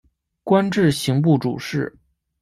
[0.43, 1.95] 官至刑部主事。